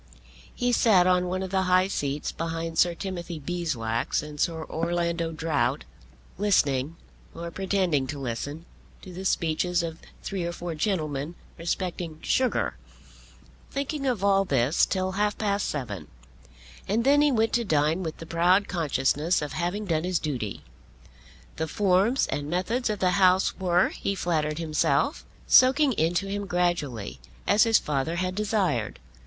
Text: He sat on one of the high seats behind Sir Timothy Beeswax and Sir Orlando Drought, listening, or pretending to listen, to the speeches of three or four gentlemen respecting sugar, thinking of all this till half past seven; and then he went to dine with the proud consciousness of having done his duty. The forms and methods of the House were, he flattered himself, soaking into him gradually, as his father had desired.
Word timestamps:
He 0.55 0.71
sat 0.71 1.05
on 1.05 1.27
one 1.27 1.43
of 1.43 1.51
the 1.51 1.61
high 1.69 1.87
seats 1.87 2.31
behind 2.31 2.79
Sir 2.79 2.95
Timothy 2.95 3.37
Beeswax 3.37 4.23
and 4.23 4.39
Sir 4.39 4.63
Orlando 4.65 5.31
Drought, 5.31 5.83
listening, 6.39 6.95
or 7.35 7.51
pretending 7.51 8.07
to 8.07 8.17
listen, 8.17 8.65
to 9.03 9.13
the 9.13 9.25
speeches 9.25 9.83
of 9.83 9.99
three 10.23 10.43
or 10.43 10.53
four 10.53 10.73
gentlemen 10.73 11.35
respecting 11.55 12.17
sugar, 12.23 12.77
thinking 13.69 14.07
of 14.07 14.23
all 14.23 14.43
this 14.43 14.87
till 14.87 15.11
half 15.11 15.37
past 15.37 15.67
seven; 15.67 16.07
and 16.87 17.03
then 17.03 17.21
he 17.21 17.31
went 17.31 17.53
to 17.53 17.63
dine 17.63 18.01
with 18.01 18.17
the 18.17 18.25
proud 18.25 18.67
consciousness 18.67 19.39
of 19.39 19.53
having 19.53 19.85
done 19.85 20.03
his 20.03 20.17
duty. 20.17 20.63
The 21.57 21.67
forms 21.67 22.25
and 22.25 22.49
methods 22.49 22.89
of 22.89 22.97
the 22.97 23.11
House 23.21 23.55
were, 23.59 23.89
he 23.89 24.15
flattered 24.15 24.57
himself, 24.57 25.23
soaking 25.45 25.93
into 25.93 26.25
him 26.25 26.47
gradually, 26.47 27.19
as 27.45 27.65
his 27.65 27.77
father 27.77 28.15
had 28.15 28.33
desired. 28.33 28.97